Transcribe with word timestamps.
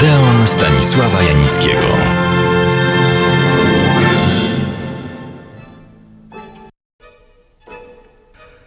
Odeon 0.00 0.46
Stanisława 0.46 1.22
Janickiego. 1.22 1.96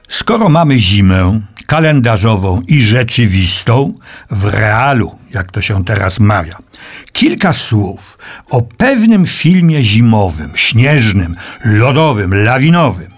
Skoro 0.10 0.50
mamy 0.50 0.80
zimę 0.80 1.42
kalendarzową 1.68 2.62
i 2.68 2.82
rzeczywistą 2.82 3.94
w 4.32 4.46
realu, 4.46 5.16
jak 5.32 5.52
to 5.52 5.62
się 5.62 5.86
teraz 5.86 6.20
mawia, 6.20 6.58
kilka 7.12 7.54
słów 7.54 8.18
o 8.50 8.62
pewnym 8.62 9.26
filmie 9.26 9.84
zimowym, 9.84 10.52
śnieżnym, 10.56 11.36
lodowym, 11.66 12.44
lawinowym. 12.44 13.10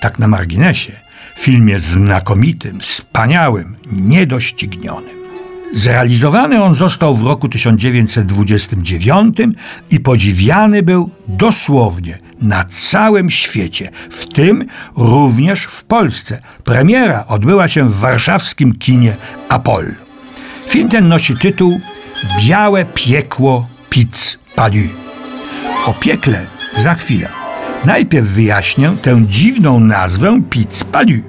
Tak 0.00 0.18
na 0.18 0.28
marginesie, 0.28 0.92
filmie 1.38 1.78
znakomitym, 1.78 2.80
wspaniałym, 2.80 3.76
niedoścignionym. 3.92 5.15
Zrealizowany 5.76 6.62
on 6.62 6.74
został 6.74 7.14
w 7.14 7.22
roku 7.22 7.48
1929 7.48 9.36
i 9.90 10.00
podziwiany 10.00 10.82
był 10.82 11.10
dosłownie 11.28 12.18
na 12.42 12.64
całym 12.64 13.30
świecie, 13.30 13.90
w 14.10 14.26
tym 14.26 14.64
również 14.96 15.62
w 15.62 15.84
Polsce. 15.84 16.40
Premiera 16.64 17.26
odbyła 17.26 17.68
się 17.68 17.88
w 17.88 17.94
warszawskim 17.94 18.74
kinie 18.74 19.16
Apollo. 19.48 19.94
Film 20.68 20.88
ten 20.88 21.08
nosi 21.08 21.36
tytuł 21.36 21.80
Białe 22.46 22.84
piekło 22.84 23.68
Pizz 23.90 24.38
Palu. 24.54 24.88
O 25.86 25.94
piekle 25.94 26.46
za 26.82 26.94
chwilę. 26.94 27.28
Najpierw 27.84 28.26
wyjaśnię 28.26 28.96
tę 29.02 29.24
dziwną 29.28 29.80
nazwę 29.80 30.40
Pizz 30.50 30.84
Palu. 30.84 31.20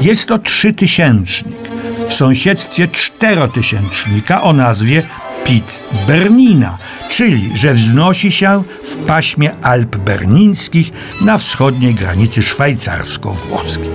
Jest 0.00 0.28
to 0.28 0.38
trzytysięcznik 0.38 1.73
w 2.08 2.12
sąsiedztwie 2.12 2.88
czterotysięcznika 2.88 4.42
o 4.42 4.52
nazwie 4.52 5.02
Piz 5.44 5.84
Bernina, 6.06 6.78
czyli 7.08 7.56
że 7.56 7.74
wznosi 7.74 8.32
się 8.32 8.62
w 8.84 8.96
paśmie 8.96 9.50
Alp 9.62 9.96
Bernińskich 9.96 10.90
na 11.20 11.38
wschodniej 11.38 11.94
granicy 11.94 12.42
szwajcarsko-włoskiej. 12.42 13.90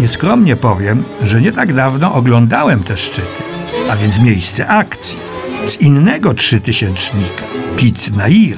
Nieskromnie 0.00 0.56
powiem, 0.56 1.04
że 1.22 1.40
nie 1.40 1.52
tak 1.52 1.74
dawno 1.74 2.14
oglądałem 2.14 2.82
te 2.82 2.96
szczyty, 2.96 3.42
a 3.90 3.96
więc 3.96 4.18
miejsce 4.18 4.66
akcji, 4.66 5.18
z 5.66 5.80
innego 5.80 6.34
trzytysięcznika, 6.34 7.42
Piz 7.76 8.10
Nair, 8.10 8.56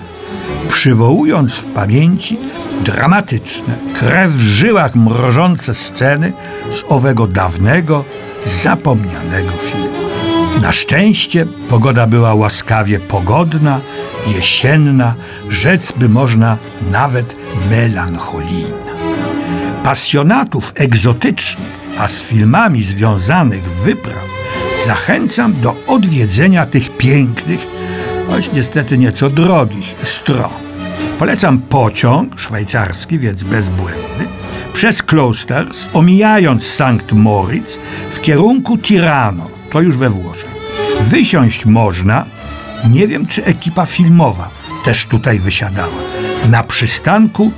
przywołując 0.69 1.55
w 1.55 1.67
pamięci 1.67 2.39
dramatyczne, 2.85 3.75
krew 3.99 4.33
w 4.33 4.41
żyłach 4.41 4.95
mrożące 4.95 5.75
sceny 5.75 6.33
z 6.71 6.85
owego 6.89 7.27
dawnego, 7.27 8.05
zapomnianego 8.47 9.51
filmu. 9.51 10.09
Na 10.63 10.73
szczęście 10.73 11.47
pogoda 11.69 12.07
była 12.07 12.35
łaskawie 12.35 13.01
pogodna, 13.01 13.81
jesienna, 14.27 15.15
rzec 15.49 15.93
by 15.97 16.09
można 16.09 16.57
nawet 16.91 17.37
melancholijna. 17.71 18.93
Pasjonatów 19.85 20.73
egzotycznych, 20.75 21.73
a 21.99 22.09
z 22.09 22.19
filmami 22.19 22.83
związanych 22.83 23.65
wypraw 23.65 24.29
zachęcam 24.87 25.53
do 25.53 25.77
odwiedzenia 25.87 26.67
tych 26.67 26.97
pięknych, 26.97 27.61
choć 28.29 28.53
niestety 28.53 28.99
nieco 28.99 29.31
drogich 29.31 29.95
stron. 30.05 30.51
Polecam 31.19 31.59
pociąg 31.59 32.41
szwajcarski, 32.41 33.19
więc 33.19 33.43
bezbłędny, 33.43 34.42
przez 34.73 35.03
Klosters, 35.03 35.89
omijając 35.93 36.67
Sankt 36.67 37.13
Moritz 37.13 37.79
w 38.11 38.21
kierunku 38.21 38.79
Tirano, 38.79 39.51
to 39.71 39.81
już 39.81 39.97
we 39.97 40.11
Włoszech. 40.11 40.51
Wysiąść 41.01 41.67
można, 41.67 42.25
nie 42.91 43.09
wiem 43.09 43.27
czy 43.27 43.45
ekipa 43.45 43.87
filmowa 43.87 44.51
też 44.85 45.07
tutaj 45.07 45.39
wysiadała, 45.39 45.99
na 46.51 46.65
przystanku 46.65 47.53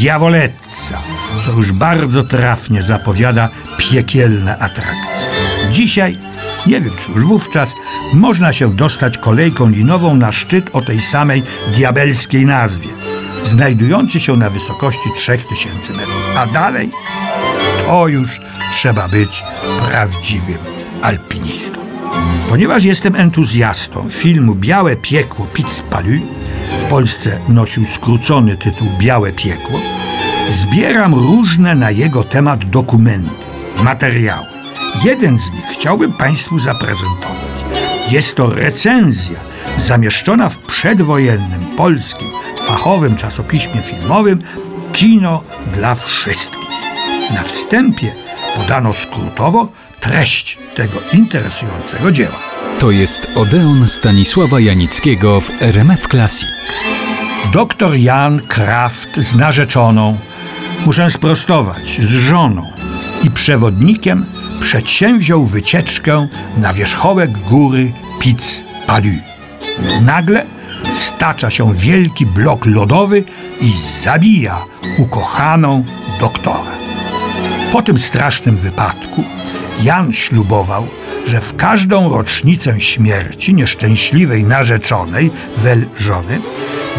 Diavolezza, 0.00 1.02
co 1.46 1.52
już 1.52 1.72
bardzo 1.72 2.24
trafnie 2.24 2.82
zapowiada 2.82 3.48
piekielne 3.78 4.58
atrakcje. 4.58 5.26
Dzisiaj, 5.70 6.18
nie 6.66 6.80
wiem 6.80 6.92
czy 6.98 7.12
już 7.12 7.24
wówczas, 7.24 7.74
można 8.14 8.52
się 8.52 8.76
dostać 8.76 9.18
kolejką 9.18 9.68
linową 9.68 10.14
na 10.14 10.32
szczyt 10.32 10.70
o 10.72 10.80
tej 10.80 11.00
samej 11.00 11.42
diabelskiej 11.76 12.46
nazwie, 12.46 12.88
znajdujący 13.42 14.20
się 14.20 14.36
na 14.36 14.50
wysokości 14.50 15.10
3000 15.16 15.92
metrów, 15.92 16.36
a 16.36 16.46
dalej 16.46 16.90
to 17.86 18.08
już 18.08 18.40
trzeba 18.72 19.08
być 19.08 19.42
prawdziwym 19.88 20.58
alpinistą. 21.02 21.80
Ponieważ 22.48 22.84
jestem 22.84 23.16
entuzjastą 23.16 24.08
filmu 24.08 24.54
Białe 24.54 24.96
Piekło 24.96 25.46
Pizz 25.46 25.82
Palu, 25.90 26.20
w 26.78 26.84
Polsce 26.84 27.38
nosił 27.48 27.84
skrócony 27.84 28.56
tytuł 28.56 28.88
Białe 28.98 29.32
Piekło, 29.32 29.80
zbieram 30.50 31.14
różne 31.14 31.74
na 31.74 31.90
jego 31.90 32.24
temat 32.24 32.70
dokumenty, 32.70 33.30
materiały. 33.82 34.46
Jeden 35.04 35.38
z 35.38 35.52
nich 35.52 35.64
chciałbym 35.72 36.12
Państwu 36.12 36.58
zaprezentować. 36.58 37.64
Jest 38.10 38.36
to 38.36 38.46
recenzja 38.46 39.38
zamieszczona 39.76 40.48
w 40.48 40.58
przedwojennym 40.58 41.76
polskim 41.76 42.28
fachowym 42.70 43.16
czasopiśmie 43.16 43.82
filmowym 43.82 44.42
Kino 44.92 45.42
dla 45.74 45.94
wszystkich. 45.94 46.68
Na 47.34 47.42
wstępie 47.42 48.14
podano 48.56 48.92
skrótowo 48.92 49.68
treść 50.00 50.58
tego 50.74 50.98
interesującego 51.12 52.12
dzieła. 52.12 52.38
To 52.78 52.90
jest 52.90 53.28
Odeon 53.36 53.88
Stanisława 53.88 54.60
Janickiego 54.60 55.40
w 55.40 55.62
RMF 55.62 56.06
Classic. 56.06 56.48
Doktor 57.52 57.94
Jan 57.94 58.40
Kraft 58.40 59.16
z 59.16 59.34
narzeczoną, 59.34 60.18
muszę 60.86 61.10
sprostować, 61.10 62.00
z 62.00 62.10
żoną 62.10 62.62
i 63.22 63.30
przewodnikiem 63.30 64.24
przedsięwziął 64.60 65.46
wycieczkę 65.46 66.28
na 66.56 66.72
wierzchołek 66.72 67.30
góry 67.38 67.92
Piz 68.20 68.60
Palu. 68.86 69.08
Nagle 70.02 70.59
stacza 70.94 71.50
się 71.50 71.74
wielki 71.74 72.26
blok 72.26 72.66
lodowy 72.66 73.24
i 73.60 73.72
zabija 74.04 74.64
ukochaną 74.98 75.84
doktora. 76.20 76.72
Po 77.72 77.82
tym 77.82 77.98
strasznym 77.98 78.56
wypadku 78.56 79.24
Jan 79.82 80.12
ślubował, 80.12 80.88
że 81.26 81.40
w 81.40 81.56
każdą 81.56 82.08
rocznicę 82.08 82.80
śmierci 82.80 83.54
nieszczęśliwej 83.54 84.44
narzeczonej, 84.44 85.30
wel 85.56 85.86
żony, 85.96 86.40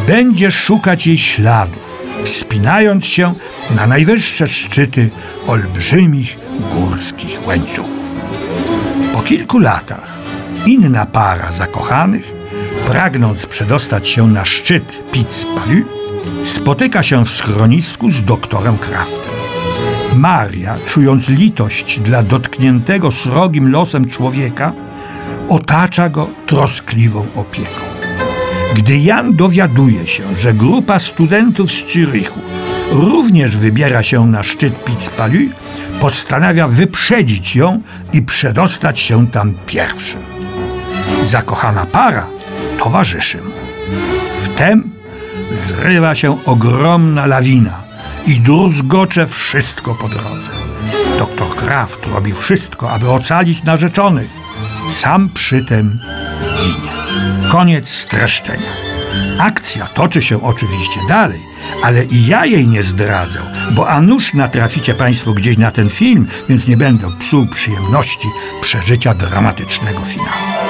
będzie 0.08 0.52
szukać 0.52 1.08
jej 1.08 1.18
śladów, 1.18 1.98
wspinając 2.24 3.06
się 3.06 3.34
na 3.76 3.88
najwyższe 3.88 4.48
szczyty 4.48 5.10
olbrzymich 5.48 6.38
górskich 6.74 7.48
łańcuchów. 7.48 8.16
Po 9.14 9.22
kilku 9.22 9.60
latach 9.60 10.18
inna 10.66 11.06
para 11.06 11.52
zakochanych, 11.52 12.41
pragnąc 12.92 13.46
przedostać 13.46 14.08
się 14.08 14.28
na 14.28 14.46
szczyt 14.46 14.84
Piz 15.12 15.46
Palu, 15.56 15.82
spotyka 16.46 17.04
się 17.04 17.26
w 17.26 17.30
schronisku 17.30 18.12
z 18.12 18.24
doktorem 18.24 18.78
Kraftem. 18.78 19.34
Maria, 20.16 20.78
czując 20.86 21.30
litość 21.30 22.00
dla 22.00 22.24
dotkniętego 22.24 23.12
srogim 23.12 23.72
losem 23.72 24.06
człowieka, 24.06 24.74
otacza 25.50 26.10
go 26.10 26.30
troskliwą 26.46 27.26
opieką. 27.36 27.82
Gdy 28.76 28.98
Jan 28.98 29.36
dowiaduje 29.36 30.08
się, 30.08 30.24
że 30.38 30.54
grupa 30.54 31.00
studentów 31.00 31.72
z 31.72 31.86
Zürichu 31.86 32.40
również 32.92 33.58
wybiera 33.58 34.04
się 34.04 34.28
na 34.28 34.44
szczyt 34.44 34.84
Piz 34.84 35.10
Palu, 35.10 35.40
postanawia 36.02 36.68
wyprzedzić 36.68 37.56
ją 37.56 37.82
i 38.14 38.22
przedostać 38.22 39.00
się 39.00 39.28
tam 39.28 39.54
pierwszym. 39.66 40.22
Zakochana 41.24 41.86
para 41.86 42.41
towarzyszy 42.84 43.38
mu. 43.38 43.52
Wtem 44.38 44.92
zrywa 45.68 46.16
się 46.16 46.46
ogromna 46.46 47.26
lawina 47.26 47.84
i 48.28 48.40
druzgocze 48.40 49.28
wszystko 49.28 49.96
po 49.96 50.10
drodze. 50.10 50.52
Doktor 51.18 51.56
Kraft 51.56 52.08
robi 52.14 52.34
wszystko, 52.34 52.92
aby 52.92 53.10
ocalić 53.10 53.64
narzeczonych. 53.64 54.30
Sam 54.90 55.30
przy 55.30 55.66
tym 55.66 56.00
ginie. 56.62 56.92
Koniec 57.52 57.90
streszczenia. 57.90 58.72
Akcja 59.40 59.88
toczy 59.88 60.22
się 60.22 60.44
oczywiście 60.44 61.00
dalej, 61.08 61.40
ale 61.84 62.04
i 62.06 62.26
ja 62.28 62.46
jej 62.46 62.68
nie 62.68 62.84
zdradzę, 62.84 63.40
bo 63.72 63.90
a 63.90 64.02
nuż 64.02 64.34
natraficie 64.34 64.94
Państwo 64.94 65.34
gdzieś 65.34 65.58
na 65.58 65.72
ten 65.72 65.90
film, 65.90 66.28
więc 66.50 66.68
nie 66.68 66.78
będę 66.78 67.18
psuł 67.20 67.46
przyjemności 67.48 68.28
przeżycia 68.62 69.14
dramatycznego 69.14 70.06
finału. 70.06 70.61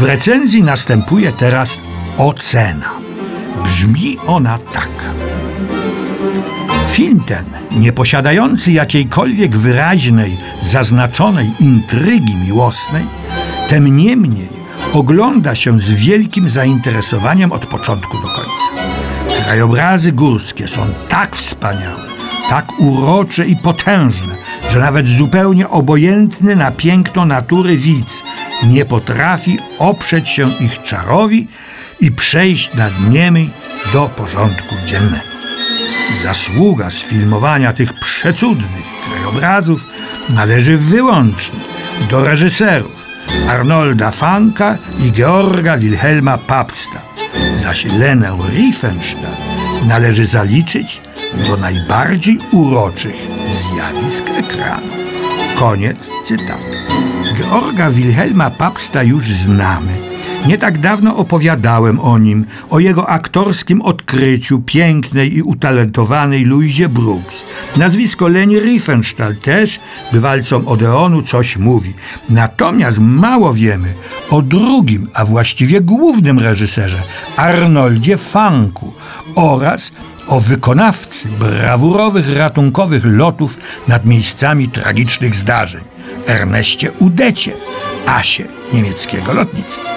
W 0.00 0.02
recenzji 0.02 0.62
następuje 0.62 1.32
teraz 1.32 1.80
ocena. 2.18 2.90
Brzmi 3.64 4.18
ona 4.26 4.58
tak. 4.58 4.88
Film 6.90 7.20
ten, 7.26 7.44
nie 7.70 7.92
posiadający 7.92 8.72
jakiejkolwiek 8.72 9.56
wyraźnej, 9.56 10.36
zaznaczonej 10.62 11.50
intrygi 11.60 12.34
miłosnej, 12.34 13.04
tem 13.68 13.96
niemniej 13.96 14.48
ogląda 14.92 15.54
się 15.54 15.80
z 15.80 15.90
wielkim 15.90 16.48
zainteresowaniem 16.48 17.52
od 17.52 17.66
początku 17.66 18.16
do 18.18 18.28
końca. 18.28 18.84
Krajobrazy 19.44 20.12
górskie 20.12 20.68
są 20.68 20.80
tak 21.08 21.36
wspaniałe, 21.36 22.04
tak 22.50 22.72
urocze 22.78 23.46
i 23.46 23.56
potężne, 23.56 24.34
że 24.70 24.80
nawet 24.80 25.08
zupełnie 25.08 25.68
obojętny 25.68 26.56
na 26.56 26.70
piękno 26.70 27.24
natury 27.24 27.76
widz 27.76 28.29
nie 28.62 28.84
potrafi 28.84 29.58
oprzeć 29.78 30.28
się 30.28 30.50
ich 30.60 30.82
czarowi 30.82 31.48
i 32.00 32.12
przejść 32.12 32.74
nad 32.74 32.92
nimi 33.10 33.50
do 33.92 34.08
porządku 34.08 34.74
dziennego. 34.86 35.30
Zasługa 36.22 36.90
sfilmowania 36.90 37.72
tych 37.72 37.92
przecudnych 38.00 38.82
krajobrazów 39.10 39.86
należy 40.28 40.76
wyłącznie 40.78 41.60
do 42.10 42.24
reżyserów 42.24 43.06
Arnolda 43.48 44.10
Fanka 44.10 44.78
i 44.98 45.12
Georga 45.12 45.76
Wilhelma 45.78 46.38
Papsta, 46.38 47.00
zaś 47.56 47.84
Lenę 47.84 48.38
Riefenstahl 48.50 49.50
należy 49.86 50.24
zaliczyć 50.24 51.00
do 51.48 51.56
najbardziej 51.56 52.38
uroczych 52.52 53.16
zjawisk 53.52 54.24
ekranu. 54.38 54.92
Koniec 55.58 55.98
cytatu. 56.24 56.64
Georga 57.50 57.90
Wilhelma 57.90 58.50
Papsta 58.50 59.02
już 59.02 59.24
znamy. 59.24 59.92
Nie 60.46 60.58
tak 60.58 60.78
dawno 60.78 61.16
opowiadałem 61.16 62.00
o 62.00 62.18
nim, 62.18 62.46
o 62.70 62.78
jego 62.80 63.08
aktorskim 63.08 63.82
odkryciu 63.82 64.62
pięknej 64.66 65.36
i 65.36 65.42
utalentowanej 65.42 66.44
Louisie 66.44 66.88
Brooks. 66.88 67.44
Nazwisko 67.76 68.28
Leni 68.28 68.60
Riefenstahl 68.60 69.36
też 69.36 69.80
bywalcom 70.12 70.68
Odeonu 70.68 71.22
coś 71.22 71.56
mówi. 71.56 71.94
Natomiast 72.28 72.98
mało 72.98 73.54
wiemy 73.54 73.94
o 74.30 74.42
drugim, 74.42 75.08
a 75.14 75.24
właściwie 75.24 75.80
głównym 75.80 76.38
reżyserze, 76.38 77.02
Arnoldzie 77.36 78.16
Fanku 78.16 78.92
oraz 79.34 79.92
o 80.30 80.40
wykonawcy 80.40 81.28
brawurowych 81.28 82.36
ratunkowych 82.36 83.04
lotów 83.04 83.58
nad 83.88 84.04
miejscami 84.04 84.68
tragicznych 84.68 85.34
zdarzeń, 85.34 85.84
Erneście 86.26 86.92
Udecie, 86.92 87.52
asie 88.06 88.44
niemieckiego 88.72 89.32
lotnictwa. 89.32 89.90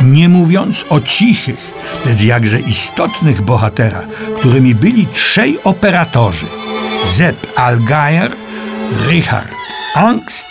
Nie 0.00 0.28
mówiąc 0.28 0.84
o 0.88 1.00
cichych, 1.00 1.58
lecz 2.06 2.20
jakże 2.20 2.60
istotnych 2.60 3.42
bohaterach, 3.42 4.06
którymi 4.38 4.74
byli 4.74 5.06
trzej 5.06 5.58
operatorzy: 5.64 6.46
Sepp 7.04 7.58
Allgeier, 7.58 8.32
Richard 9.08 9.48
Angst 9.94 10.44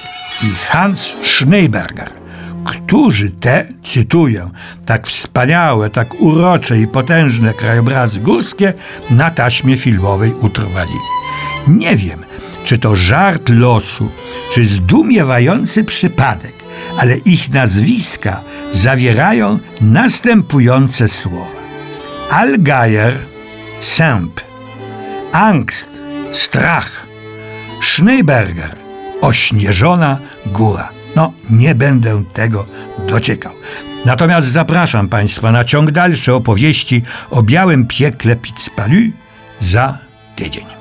i 0.44 0.48
Hans 0.70 1.14
Schneeberger 1.22 2.25
którzy 2.66 3.30
te, 3.30 3.66
cytuję, 3.84 4.50
tak 4.86 5.08
wspaniałe, 5.08 5.90
tak 5.90 6.22
urocze 6.22 6.80
i 6.80 6.88
potężne 6.88 7.54
krajobrazy 7.54 8.20
górskie 8.20 8.74
na 9.10 9.32
taśmie 9.32 9.78
filmowej 9.78 10.34
utrwalili. 10.34 11.00
Nie 11.68 11.96
wiem, 11.96 12.20
czy 12.64 12.78
to 12.78 12.96
żart 12.96 13.50
losu, 13.50 14.10
czy 14.54 14.66
zdumiewający 14.66 15.84
przypadek, 15.84 16.54
ale 16.98 17.18
ich 17.18 17.50
nazwiska 17.50 18.42
zawierają 18.72 19.60
następujące 19.82 21.08
słowa. 21.10 21.66
Allgeier, 22.30 23.18
sęp, 23.80 24.42
angst, 25.32 25.90
strach, 26.32 27.06
Schneeberger, 27.82 28.76
ośnieżona 29.22 30.20
góra. 30.46 30.90
No, 31.16 31.34
nie 31.50 31.76
będę 31.76 32.24
tego 32.34 32.66
dociekał. 33.08 33.54
Natomiast 34.06 34.48
zapraszam 34.48 35.10
Państwa 35.10 35.52
na 35.52 35.64
ciąg 35.64 35.92
dalszy 35.92 36.34
opowieści 36.34 37.04
o 37.32 37.44
białym 37.44 37.88
piekle 37.88 38.36
Pizzpalu 38.36 39.02
za 39.60 39.98
tydzień. 40.36 40.75